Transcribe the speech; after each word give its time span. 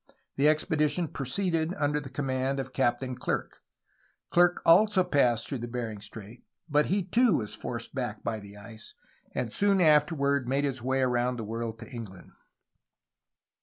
The 0.35 0.49
expedition 0.49 1.09
proceeded 1.09 1.75
under 1.75 1.99
the 1.99 2.09
command 2.09 2.59
of 2.59 2.73
Captain 2.73 3.13
Clerke. 3.13 3.59
Clerke 4.31 4.59
also 4.65 5.03
passed 5.03 5.47
through 5.47 5.59
Bering 5.59 6.01
Strait, 6.01 6.43
but 6.67 6.87
he 6.87 7.03
too 7.03 7.37
was 7.37 7.53
forced 7.53 7.93
back 7.93 8.23
by 8.23 8.39
the 8.39 8.57
ice, 8.57 8.95
and 9.35 9.53
soon 9.53 9.79
afterward 9.79 10.47
made 10.49 10.63
his 10.63 10.81
way 10.81 11.01
around 11.03 11.35
the 11.37 11.43
world 11.43 11.77
to 11.81 11.87
England. 11.91 12.31